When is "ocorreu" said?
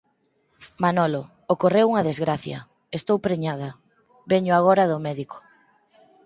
1.53-1.85